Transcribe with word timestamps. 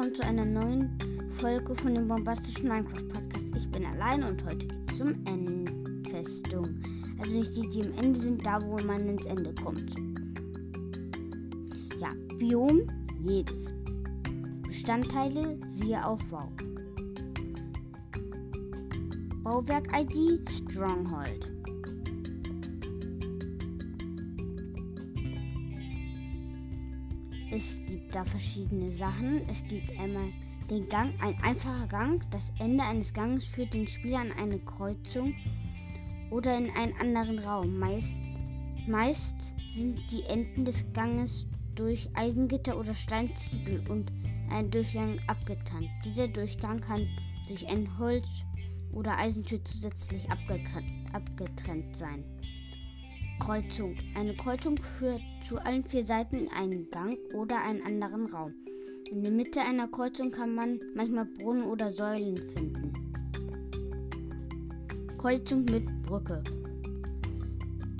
willkommen 0.00 0.14
zu 0.14 0.24
einer 0.24 0.46
neuen 0.46 0.98
Folge 1.32 1.74
von 1.74 1.94
dem 1.94 2.08
bombastischen 2.08 2.68
Minecraft 2.68 3.06
Podcast. 3.08 3.46
Ich 3.54 3.70
bin 3.70 3.84
allein 3.84 4.22
und 4.24 4.42
heute 4.46 4.66
geht 4.66 4.92
es 4.94 5.00
um 5.02 5.14
Endfestung. 5.26 6.80
Also 7.18 7.36
nicht 7.36 7.54
die, 7.54 7.68
die 7.68 7.82
am 7.82 7.92
Ende 7.98 8.18
sind, 8.18 8.46
da 8.46 8.62
wo 8.62 8.78
man 8.78 9.06
ins 9.06 9.26
Ende 9.26 9.54
kommt. 9.62 9.94
Ja, 12.00 12.14
Biom, 12.38 12.80
jedes. 13.18 13.74
Bestandteile, 14.62 15.58
siehe 15.66 16.02
Aufbau. 16.02 16.50
Bauwerk-ID, 19.42 20.50
Stronghold. 20.50 21.59
Es 27.52 27.80
gibt 27.84 28.14
da 28.14 28.24
verschiedene 28.24 28.90
Sachen. 28.92 29.48
Es 29.48 29.64
gibt 29.64 29.90
einmal 29.98 30.28
den 30.70 30.88
Gang, 30.88 31.12
ein 31.20 31.36
einfacher 31.42 31.88
Gang. 31.88 32.22
Das 32.30 32.52
Ende 32.60 32.84
eines 32.84 33.12
Ganges 33.12 33.44
führt 33.44 33.74
den 33.74 33.88
Spieler 33.88 34.20
an 34.20 34.32
eine 34.32 34.60
Kreuzung 34.60 35.34
oder 36.30 36.56
in 36.56 36.70
einen 36.70 36.94
anderen 37.00 37.40
Raum. 37.40 37.76
Meist, 37.76 38.12
meist 38.86 39.52
sind 39.68 39.98
die 40.12 40.22
Enden 40.24 40.64
des 40.64 40.84
Ganges 40.92 41.46
durch 41.74 42.08
Eisengitter 42.14 42.78
oder 42.78 42.94
Steinziegel 42.94 43.82
und 43.88 44.12
ein 44.50 44.70
Durchgang 44.70 45.18
abgetrennt. 45.26 45.90
Dieser 46.04 46.28
Durchgang 46.28 46.80
kann 46.80 47.08
durch 47.48 47.66
ein 47.66 47.98
Holz- 47.98 48.44
oder 48.92 49.18
Eisentür 49.18 49.64
zusätzlich 49.64 50.28
abgetrennt 50.30 51.96
sein. 51.96 52.24
Kreuzung. 53.40 53.96
Eine 54.14 54.34
Kreuzung 54.34 54.76
führt 54.76 55.22
zu 55.48 55.58
allen 55.58 55.82
vier 55.82 56.06
Seiten 56.06 56.36
in 56.36 56.48
einen 56.52 56.88
Gang 56.90 57.16
oder 57.34 57.60
einen 57.60 57.82
anderen 57.82 58.26
Raum. 58.26 58.54
In 59.10 59.22
der 59.22 59.32
Mitte 59.32 59.60
einer 59.60 59.88
Kreuzung 59.88 60.30
kann 60.30 60.54
man 60.54 60.78
manchmal 60.94 61.24
Brunnen 61.24 61.64
oder 61.64 61.90
Säulen 61.90 62.36
finden. 62.36 62.92
Kreuzung 65.18 65.64
mit 65.64 65.84
Brücke. 66.02 66.42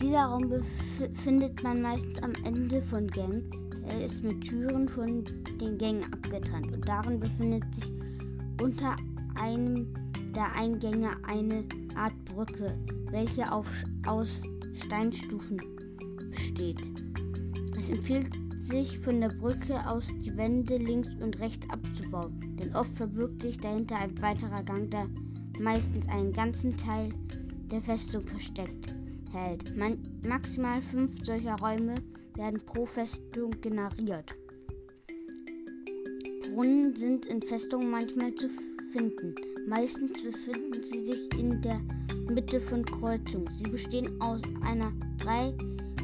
Dieser 0.01 0.27
Raum 0.27 0.49
befindet 0.49 1.63
man 1.63 1.83
meistens 1.83 2.23
am 2.23 2.33
Ende 2.45 2.81
von 2.81 3.09
Gängen. 3.09 3.51
Er 3.89 4.05
ist 4.05 4.23
mit 4.23 4.43
Türen 4.43 4.89
von 4.89 5.25
den 5.61 5.77
Gängen 5.79 6.05
abgetrennt 6.13 6.73
und 6.73 6.89
darin 6.89 7.19
befindet 7.19 7.65
sich 7.75 7.91
unter 8.63 8.95
einem 9.41 9.93
der 10.35 10.55
Eingänge 10.55 11.11
eine 11.27 11.65
Art 11.97 12.15
Brücke, 12.27 12.79
welche 13.11 13.51
auf, 13.51 13.69
aus 14.07 14.41
Steinstufen 14.81 15.61
besteht. 16.31 16.81
Es 17.77 17.89
empfiehlt 17.89 18.33
sich 18.63 18.99
von 18.99 19.21
der 19.21 19.31
Brücke 19.31 19.87
aus 19.87 20.07
die 20.25 20.37
Wände 20.37 20.77
links 20.77 21.09
und 21.21 21.41
rechts 21.41 21.69
abzubauen, 21.71 22.57
denn 22.61 22.75
oft 22.75 22.93
verbirgt 22.93 23.43
sich 23.43 23.59
dahinter 23.59 23.97
ein 23.97 24.21
weiterer 24.21 24.63
Gang, 24.63 24.91
der 24.91 25.09
meistens 25.59 26.09
einen 26.09 26.33
ganzen 26.33 26.77
Teil 26.77 27.11
der 27.71 27.83
Festung 27.83 28.23
versteckt 28.23 28.95
hält. 29.33 29.77
Man, 29.77 29.99
maximal 30.27 30.83
fünf 30.83 31.25
solcher 31.25 31.57
Räume 31.57 31.97
werden 32.35 32.61
pro 32.65 32.87
Festung 32.87 33.51
generiert. 33.61 34.35
Brunnen 36.53 36.97
sind 36.97 37.27
in 37.27 37.41
Festungen 37.43 37.91
manchmal 37.91 38.35
zu 38.35 38.49
finden. 38.93 39.35
Meistens 39.67 40.23
befinden 40.23 40.83
sie 40.83 41.05
sich 41.05 41.33
in 41.39 41.61
der 41.63 41.81
Mitte 42.29 42.61
von 42.61 42.85
Kreuzung. 42.85 43.49
Sie 43.57 43.71
bestehen 43.71 44.21
aus 44.21 44.43
einer 44.63 44.93
drei 45.19 45.55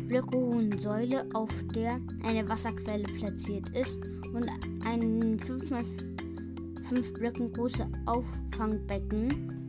Blöcke 0.07 0.37
hohen 0.37 0.79
Säule, 0.79 1.27
auf 1.35 1.51
der 1.75 2.01
eine 2.23 2.49
Wasserquelle 2.49 3.03
platziert 3.19 3.69
ist 3.71 3.99
und 4.33 4.49
ein 4.85 5.37
5x5 5.39 7.13
Blöcken 7.15 7.53
große 7.53 7.89
Auffangbecken, 8.07 9.67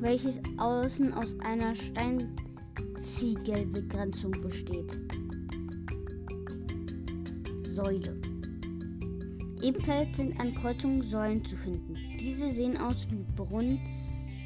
welches 0.00 0.38
außen 0.58 1.14
aus 1.14 1.34
einer 1.40 1.74
Steinziegelbegrenzung 1.74 4.32
besteht. 4.42 4.98
Säule. 7.66 8.20
Ebenfalls 9.62 10.14
sind 10.16 10.38
an 10.38 10.54
Kreuzungen 10.54 11.02
Säulen 11.02 11.44
zu 11.44 11.56
finden. 11.56 12.13
Diese 12.24 12.50
sehen 12.50 12.78
aus 12.78 13.06
wie 13.10 13.22
Brunnen, 13.36 13.78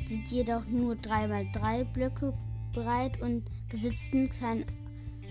sind 0.08 0.28
jedoch 0.32 0.66
nur 0.66 0.94
3x3 0.96 1.84
Blöcke 1.84 2.34
breit 2.72 3.20
und 3.20 3.44
besitzen 3.68 4.28
kein 4.40 4.64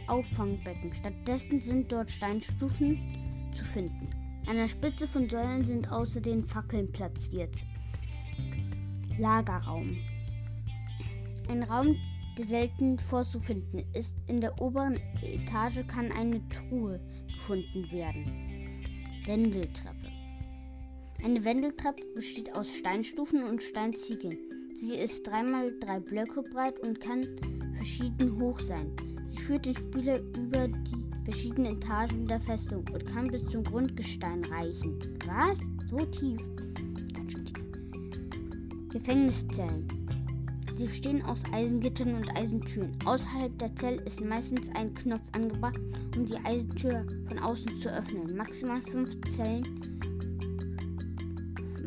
Auffangbecken. 0.07 0.93
Stattdessen 0.93 1.59
sind 1.59 1.91
dort 1.91 2.09
Steinstufen 2.09 3.51
zu 3.53 3.65
finden. 3.65 4.07
An 4.45 4.55
der 4.55 4.69
Spitze 4.69 5.09
von 5.09 5.29
Säulen 5.29 5.65
sind 5.65 5.91
außerdem 5.91 6.45
Fackeln 6.45 6.89
platziert. 6.89 7.65
Lagerraum. 9.17 9.97
Ein 11.49 11.63
Raum, 11.63 11.97
der 12.37 12.45
selten 12.45 12.97
vorzufinden 12.97 13.83
ist. 13.93 14.15
In 14.27 14.39
der 14.39 14.61
oberen 14.61 14.97
Etage 15.21 15.85
kann 15.87 16.13
eine 16.13 16.41
Truhe 16.47 17.01
gefunden 17.27 17.91
werden. 17.91 18.85
Wendeltreppe. 19.25 19.96
Eine 21.23 21.43
Wendeltreppe 21.43 22.03
besteht 22.15 22.55
aus 22.55 22.73
Steinstufen 22.73 23.43
und 23.43 23.61
Steinziegeln. 23.61 24.37
Sie 24.75 24.95
ist 24.95 25.27
3x3 25.27 25.99
Blöcke 25.99 26.43
breit 26.43 26.79
und 26.79 27.01
kann 27.01 27.25
verschieden 27.75 28.39
hoch 28.39 28.59
sein. 28.59 28.91
Sie 29.27 29.39
führt 29.39 29.65
den 29.65 29.75
Spieler 29.75 30.19
über 30.37 30.67
die 30.67 31.05
verschiedenen 31.25 31.77
Etagen 31.77 32.27
der 32.27 32.39
Festung 32.39 32.85
und 32.93 33.05
kann 33.05 33.27
bis 33.27 33.43
zum 33.47 33.63
Grundgestein 33.63 34.45
reichen. 34.45 34.99
Was? 35.25 35.59
So 35.89 36.05
tief? 36.05 36.39
Ganz 37.13 37.31
schön 37.31 37.45
tief. 37.45 38.89
Gefängniszellen. 38.89 39.87
Sie 40.77 40.85
bestehen 40.85 41.23
aus 41.23 41.41
Eisengittern 41.51 42.13
und 42.13 42.29
Eisentüren. 42.37 42.95
Außerhalb 43.03 43.57
der 43.57 43.75
Zelle 43.75 44.03
ist 44.03 44.21
meistens 44.23 44.69
ein 44.75 44.93
Knopf 44.93 45.23
angebracht, 45.31 45.79
um 46.15 46.27
die 46.27 46.37
Eisentür 46.37 47.03
von 47.27 47.39
außen 47.39 47.75
zu 47.79 47.91
öffnen. 47.91 48.37
Maximal 48.37 48.81
fünf 48.83 49.19
Zellen, 49.35 49.63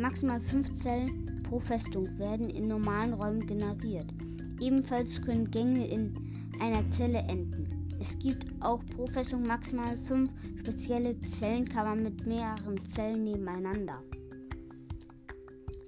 maximal 0.01 0.41
fünf 0.41 0.73
Zellen 0.75 1.43
pro 1.43 1.59
Festung 1.59 2.07
werden 2.19 2.51
in 2.51 2.69
normalen 2.69 3.13
Räumen 3.13 3.47
generiert. 3.47 4.07
Ebenfalls 4.61 5.21
können 5.23 5.51
Gänge 5.51 5.87
in 5.87 6.13
einer 6.61 6.89
Zelle 6.91 7.19
enden. 7.19 7.69
Es 8.01 8.19
gibt 8.19 8.47
auch 8.61 8.81
pro 8.97 9.07
Festung 9.07 9.47
maximal 9.47 9.97
fünf 9.97 10.31
spezielle 10.59 11.21
Zellenkammern 11.23 12.03
mit 12.03 12.27
mehreren 12.27 12.83
Zellen 12.89 13.25
nebeneinander. 13.25 14.03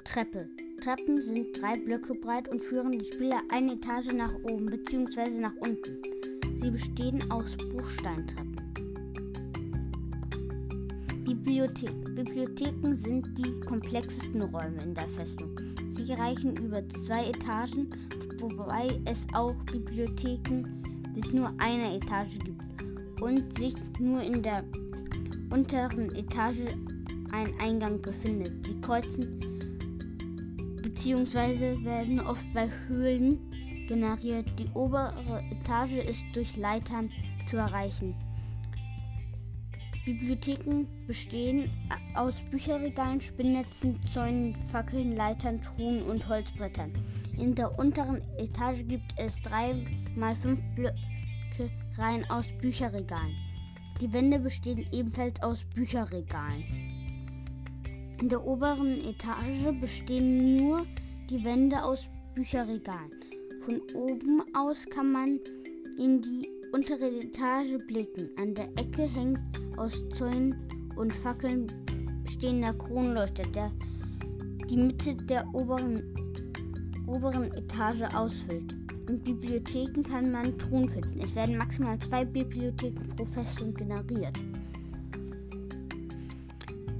Treppe. 0.05 0.49
Treppen 0.83 1.23
sind 1.23 1.47
drei 1.61 1.79
Blöcke 1.79 2.13
breit 2.15 2.49
und 2.49 2.63
führen 2.63 2.93
die 2.93 3.05
Spieler 3.05 3.41
eine 3.51 3.75
Etage 3.75 4.13
nach 4.13 4.35
oben 4.43 4.67
bzw. 4.67 5.39
nach 5.39 5.55
unten. 5.61 6.03
Sie 6.61 6.71
bestehen 6.71 7.31
aus 7.31 7.57
Bruchsteintreppen. 7.57 8.52
Bibliothek. 11.25 12.15
Bibliotheken 12.17 12.97
sind 12.97 13.39
die 13.39 13.61
komplexesten 13.61 14.43
Räume 14.43 14.83
in 14.83 14.95
der 14.95 15.09
Festung. 15.09 15.51
Sie 15.93 16.13
reichen 16.13 16.57
über 16.57 16.87
zwei 16.89 17.29
Etagen, 17.29 17.91
wobei 18.41 19.01
es 19.05 19.27
auch 19.33 19.55
Bibliotheken 19.71 20.65
mit 21.15 21.33
nur 21.33 21.53
einer 21.59 21.95
Etage 21.95 22.39
gibt 22.45 22.63
und 23.21 23.57
sich 23.57 23.75
nur 24.01 24.23
in 24.23 24.43
der 24.43 24.65
unteren 25.51 26.15
Etage 26.17 26.67
ein 27.31 27.53
Eingang 27.61 28.03
befindet. 28.03 28.67
Sie 28.67 28.81
kreuzen 28.81 29.39
bzw. 30.83 31.85
werden 31.85 32.19
oft 32.21 32.53
bei 32.53 32.69
Höhlen 32.89 33.39
generiert. 33.87 34.47
Die 34.59 34.69
obere 34.75 35.43
Etage 35.51 36.05
ist 36.05 36.25
durch 36.35 36.57
Leitern 36.57 37.11
zu 37.47 37.59
erreichen. 37.59 38.15
Bibliotheken 40.05 40.87
bestehen 41.07 41.71
aus 42.15 42.35
Bücherregalen, 42.51 43.21
Spinnnetzen, 43.21 44.01
Zäunen, 44.11 44.57
Fackeln, 44.69 45.15
Leitern, 45.15 45.63
Truhen 45.63 46.03
und 46.03 46.29
Holzbrettern. 46.29 46.93
In 47.39 47.55
der 47.55 47.79
unteren 47.79 48.21
Etage 48.37 48.85
gibt 48.89 49.15
es 49.17 49.41
drei 49.43 49.75
mal 50.17 50.35
fünf 50.35 50.61
Blöcke 50.75 51.71
Reihen 51.97 52.29
aus 52.31 52.47
Bücherregalen. 52.61 53.37
Die 54.01 54.13
Wände 54.13 54.41
bestehen 54.41 54.85
ebenfalls 54.91 55.41
aus 55.41 55.65
Bücherregalen. 55.75 56.65
In 58.21 58.29
der 58.29 58.45
oberen 58.45 59.01
Etage 59.05 59.79
bestehen 59.81 60.57
nur 60.57 60.85
die 61.31 61.45
Wände 61.45 61.83
aus 61.83 62.09
Bücherregalen. 62.35 63.13
Von 63.65 63.81
oben 63.95 64.43
aus 64.55 64.85
kann 64.87 65.13
man 65.13 65.39
in 65.99 66.21
die 66.21 66.52
untere 66.73 67.11
Etage 67.21 67.79
blicken. 67.87 68.31
An 68.39 68.55
der 68.55 68.69
Ecke 68.77 69.03
hängt 69.03 69.39
aus 69.77 70.03
Zäunen 70.11 70.57
und 70.97 71.15
Fackeln 71.15 71.67
stehender 72.27 72.73
Kronleuchter, 72.75 73.45
der 73.45 73.71
die 74.71 74.77
Mitte 74.77 75.15
der 75.15 75.47
oberen, 75.55 76.03
oberen 77.07 77.53
Etage 77.53 78.03
ausfüllt. 78.15 78.75
In 79.09 79.21
Bibliotheken 79.21 80.03
kann 80.03 80.33
man 80.33 80.57
Truhen 80.59 80.89
finden. 80.89 81.21
Es 81.21 81.35
werden 81.35 81.57
maximal 81.57 81.99
zwei 81.99 82.25
Bibliotheken 82.25 83.07
pro 83.17 83.25
Festung 83.27 83.75
generiert. 83.75 84.39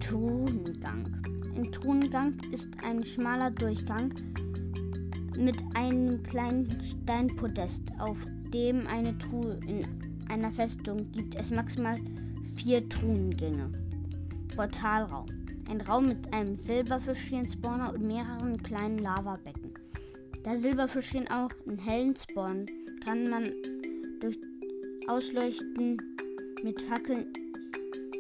Truhengang. 0.01 1.07
Ein 1.57 1.73
Truhengang 1.73 2.35
ist 2.51 2.69
ein 2.85 3.05
schmaler 3.05 3.51
Durchgang 3.51 4.13
mit 5.39 5.57
einem 5.75 6.23
kleinen 6.23 6.69
Steinpodest, 6.83 7.83
auf 7.99 8.27
dem 8.53 8.87
eine 8.87 9.17
Truhe 9.19 9.59
in 9.67 9.87
einer 10.29 10.51
Festung 10.51 11.11
gibt 11.13 11.35
es 11.35 11.51
maximal 11.51 11.97
vier 12.57 12.89
Truhengänge. 12.89 13.71
Portalraum. 14.55 15.27
Ein 15.71 15.81
Raum 15.81 16.09
mit 16.09 16.33
einem 16.35 16.57
Silberfischchen-Spawner 16.57 17.95
und 17.95 18.07
mehreren 18.07 18.63
kleinen 18.63 18.99
Lavabecken. 18.99 19.73
Da 20.43 20.57
Silberfischchen 20.57 21.29
auch 21.29 21.51
einen 21.67 21.79
hellen 21.79 22.15
spawnen, 22.17 22.67
kann 23.05 23.29
man 23.31 23.45
durch 24.21 24.39
Ausleuchten 25.07 25.97
mit 26.63 26.81
Fackeln 26.83 27.27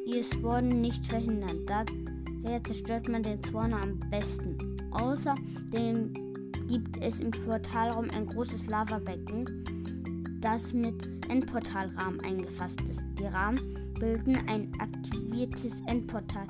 ihr 0.06 0.24
Spawnen 0.24 0.80
nicht 0.80 1.06
verhindern. 1.06 1.66
Daher 1.66 2.62
zerstört 2.64 3.08
man 3.08 3.22
den 3.22 3.42
Spawner 3.44 3.82
am 3.82 4.00
besten. 4.10 4.56
Außerdem 4.92 6.12
gibt 6.68 7.02
es 7.02 7.20
im 7.20 7.30
Portalraum 7.30 8.08
ein 8.10 8.26
großes 8.26 8.66
Lavabecken, 8.66 9.81
das 10.42 10.72
mit 10.72 11.08
Endportalrahmen 11.30 12.20
eingefasst 12.20 12.80
ist. 12.82 13.02
Die 13.18 13.24
Rahmen 13.24 13.94
bilden 13.98 14.36
ein 14.48 14.72
aktiviertes 14.78 15.80
Endportal. 15.82 16.46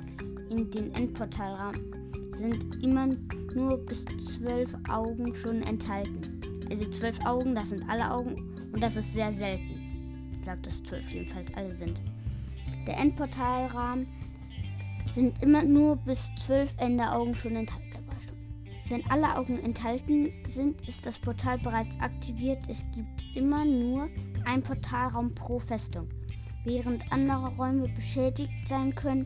In 0.49 0.69
den 0.71 0.93
Endportalrahmen 0.93 1.81
sind 2.37 2.83
immer 2.83 3.07
nur 3.53 3.77
bis 3.85 4.03
zwölf 4.05 4.73
Augen 4.89 5.33
schon 5.35 5.61
enthalten. 5.63 6.41
Also 6.69 6.89
zwölf 6.89 7.23
Augen, 7.25 7.55
das 7.55 7.69
sind 7.69 7.87
alle 7.87 8.11
Augen 8.11 8.35
und 8.73 8.81
das 8.81 8.95
ist 8.95 9.13
sehr 9.13 9.31
selten. 9.31 10.39
Sagt 10.41 10.65
das 10.65 10.83
zwölf, 10.83 11.07
jedenfalls 11.13 11.53
alle 11.53 11.75
sind. 11.75 12.01
Der 12.87 12.97
Endportalrahmen 12.97 14.07
sind 15.11 15.41
immer 15.43 15.63
nur 15.63 15.95
bis 15.97 16.29
zwölf 16.37 16.73
Enderaugen 16.79 17.35
schon 17.35 17.55
enthalten. 17.55 17.83
Wenn 18.89 19.09
alle 19.09 19.37
Augen 19.37 19.59
enthalten 19.59 20.31
sind, 20.45 20.87
ist 20.87 21.05
das 21.05 21.17
Portal 21.17 21.57
bereits 21.59 21.97
aktiviert. 21.99 22.59
Es 22.67 22.83
gibt 22.93 23.22
immer 23.35 23.65
nur 23.65 24.09
ein 24.45 24.61
Portalraum 24.61 25.33
pro 25.33 25.59
Festung, 25.59 26.07
während 26.65 27.11
andere 27.11 27.55
Räume 27.55 27.87
beschädigt 27.89 28.51
sein 28.67 28.93
können. 28.95 29.25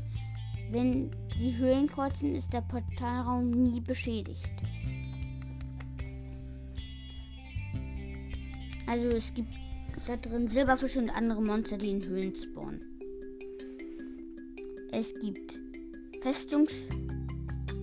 Wenn 0.72 1.12
die 1.40 1.56
Höhlen 1.58 1.88
kreuzen, 1.88 2.36
ist 2.36 2.52
der 2.52 2.62
Portalraum 2.62 3.50
nie 3.52 3.80
beschädigt. 3.80 4.52
Also 8.86 9.08
es 9.10 9.34
gibt 9.34 9.50
da 10.08 10.16
drin 10.16 10.48
Silberfische 10.48 11.00
und 11.00 11.10
andere 11.10 11.42
Monster, 11.42 11.78
die 11.78 11.90
in 11.90 12.04
Höhlen 12.04 12.34
spawnen. 12.36 12.82
Es 14.92 15.14
gibt 15.20 15.60
Festungs 16.22 16.90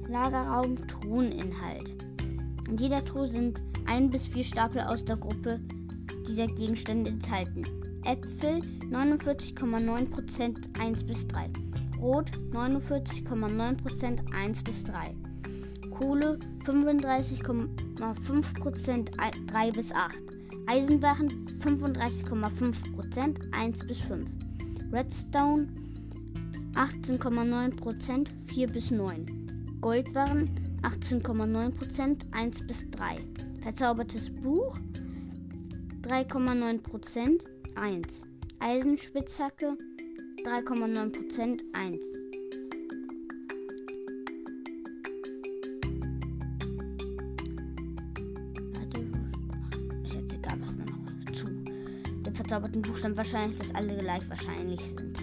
Lagerraum 0.09 0.77
Truheninhalt. 0.87 1.95
In 2.69 2.77
jeder 2.79 3.05
Truhe 3.05 3.29
sind 3.29 3.61
ein 3.87 4.11
bis 4.11 4.29
vier 4.29 4.45
Stapel 4.45 4.81
aus 4.81 5.05
der 5.05 5.17
Gruppe 5.17 5.61
dieser 6.27 6.47
Gegenstände 6.47 7.11
enthalten. 7.11 7.65
Äpfel 8.05 8.63
49,9% 8.91 10.79
1 10.79 11.05
bis 11.05 11.29
3. 11.29 11.51
Brot 11.99 12.31
49,9% 12.53 14.35
1 14.35 14.65
bis 14.65 14.85
3. 14.85 15.15
Kohle 15.91 16.39
35,5% 16.67 19.11
3 19.47 19.73
bis 19.73 19.93
8. 19.93 20.17
Eisenbarren 20.67 21.29
35,5% 21.61 23.53
1 23.53 23.87
bis 23.87 24.01
5. 24.01 24.31
Redstone 24.93 25.69
18,9% 26.75 28.29
4 28.31 28.69
bis 28.69 28.91
9. 28.91 29.79
Goldbarren 29.81 30.51
18,9% 30.83 32.19
1 32.33 32.67
bis 32.67 32.91
3. 32.91 33.17
Verzaubertes 33.63 34.29
Buch 34.31 34.77
3,9% 36.05 37.41
1. 37.77 38.23
Eisenspitzhacke 38.59 39.79
3,9% 40.45 41.63
1. 41.73 41.97
Ist 50.05 50.15
jetzt 50.15 50.35
egal, 50.35 50.61
was 50.61 50.77
noch 50.77 51.33
zu 51.33 51.47
dem 51.47 52.35
verzauberten 52.35 52.83
Buchstaben 52.83 53.17
wahrscheinlich, 53.17 53.57
dass 53.57 53.75
alle 53.75 53.97
gleich 53.97 54.29
wahrscheinlich 54.29 54.81
sind. 54.81 55.19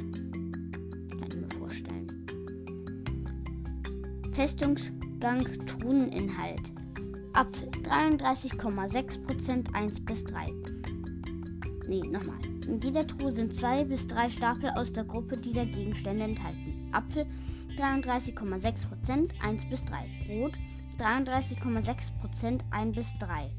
Festungsgang 4.34 5.46
Truheninhalt. 5.68 6.81
Apfel 7.34 7.70
33,6% 7.70 9.74
1 9.74 10.02
bis 10.02 10.26
3. 10.26 10.48
Nee, 11.88 12.02
nochmal. 12.02 12.36
In 12.68 12.78
jeder 12.80 13.08
Truhe 13.08 13.32
sind 13.32 13.56
zwei 13.56 13.86
bis 13.86 14.06
drei 14.06 14.30
Stapel 14.30 14.70
aus 14.72 14.92
der 14.92 15.06
Gruppe 15.06 15.38
dieser 15.38 15.66
Gegenstände 15.66 16.26
enthalten. 16.26 16.90
Apfel 16.92 17.26
33,6% 17.78 19.30
1 19.42 19.70
bis 19.70 19.86
3. 19.86 20.10
Brot 20.28 20.58
33,6% 21.00 22.60
1 22.70 22.96
bis 22.96 23.18
3. 23.20 23.50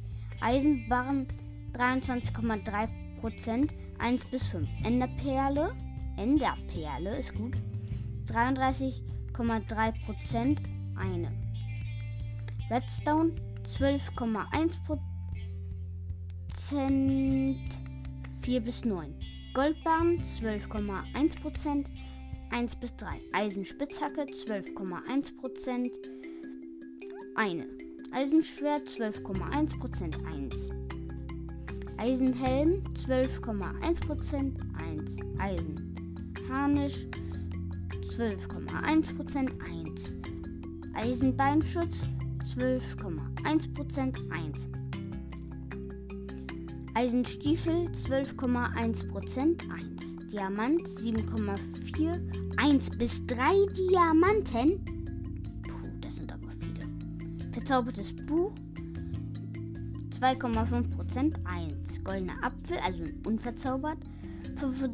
Eisenbarren 0.40 1.26
23,3% 1.72 3.70
1 3.98 4.24
bis 4.26 4.48
5. 4.48 4.70
Enderperle, 4.84 5.74
Enderperle 6.18 7.16
ist 7.16 7.34
gut. 7.34 7.56
33,3% 8.26 10.58
eine. 10.96 11.32
Redstone 12.70 13.32
12,1% 13.66 14.98
4 18.42 18.60
bis 18.60 18.84
9. 18.84 19.14
Goldbarren 19.54 20.22
12,1% 20.22 21.86
1 22.50 22.76
bis 22.76 22.96
3. 22.96 23.20
Eisenspitzhacke 23.32 24.22
12,1% 24.22 25.90
eine. 27.34 27.66
Eisenschwert 28.12 28.88
12,1% 28.88 30.24
1. 30.26 30.70
Eisenhelm 31.96 32.82
12,1% 32.94 34.60
1. 34.80 35.16
Eisenharnisch 35.38 37.06
12,1% 38.02 39.50
1. 39.86 40.16
Eisenbeinschutz 40.94 42.06
12,1% 42.44 44.30
1. 44.30 44.68
Eisenstiefel 46.94 47.88
12,1% 47.92 49.70
1. 49.70 50.30
Diamant 50.30 50.86
7,4 50.86 52.20
1 52.56 52.90
bis 52.98 53.26
3 53.26 53.66
Diamanten. 53.90 54.84
Puh, 55.62 55.88
das 56.00 56.16
sind 56.16 56.32
aber 56.32 56.50
viele. 56.50 56.86
Verzaubertes 57.52 58.14
Buch 58.26 58.52
2,5% 60.10 61.34
1. 61.44 62.04
Goldener 62.04 62.42
Apfel, 62.42 62.78
also 62.78 63.04
unverzaubert. 63.24 63.98
5, 64.56 64.88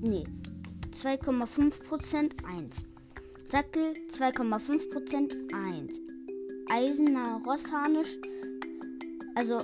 nee, 0.00 0.24
2,5% 0.92 2.44
1. 2.44 2.86
Sattel 3.48 3.94
2,5% 4.12 5.52
1. 5.52 6.09
Eisener 6.72 7.40
Rossharnisch, 7.44 8.16
also 9.34 9.58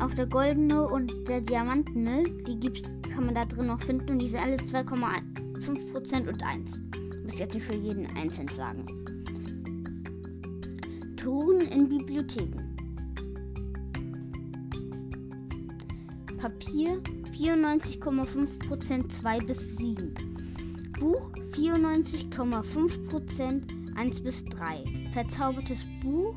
auch 0.00 0.14
der 0.14 0.26
goldene 0.26 0.86
und 0.86 1.10
der 1.26 1.40
diamantene, 1.40 2.24
die 2.46 2.60
gibt's, 2.60 2.82
kann 3.14 3.24
man 3.24 3.34
da 3.34 3.46
drin 3.46 3.68
noch 3.68 3.80
finden 3.80 4.10
und 4.10 4.18
die 4.18 4.28
sind 4.28 4.42
alle 4.42 4.56
2,5% 4.56 6.28
und 6.28 6.42
1. 6.42 6.80
Ich 7.16 7.24
muss 7.24 7.38
jetzt 7.38 7.54
nicht 7.54 7.64
für 7.64 7.76
jeden 7.76 8.06
einzeln 8.14 8.48
sagen. 8.48 8.84
Touren 11.16 11.62
in 11.62 11.88
Bibliotheken. 11.88 12.76
Papier 16.36 17.00
94,5% 17.32 19.08
2 19.08 19.38
bis 19.38 19.78
7. 19.78 20.14
Buch 21.00 21.30
94,5% 21.54 23.73
1 23.96 24.22
bis 24.22 24.44
3. 24.44 24.84
Verzaubertes 25.12 25.84
Buch 26.00 26.36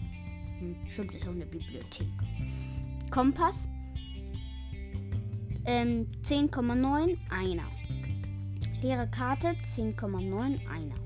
Hm, 0.58 0.76
stimmt, 0.88 1.14
ist 1.14 1.26
auch 1.26 1.32
eine 1.32 1.46
Bibliothek. 1.46 2.08
Kompass 3.10 3.68
ähm, 5.64 6.06
10,9 6.22 7.16
einer. 7.30 7.64
Leere 8.82 9.08
Karte 9.08 9.54
10,9 9.74 10.68
einer. 10.68 10.96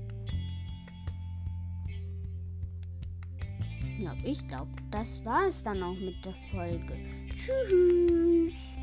Ja, 3.99 4.15
ich 4.25 4.47
glaube, 4.47 4.73
das 4.91 5.25
war 5.25 5.47
es 5.47 5.63
dann 5.63 5.83
auch 5.83 5.99
mit 5.99 6.23
der 6.25 6.35
Folge. 6.35 6.99
Tschüss. 7.37 8.75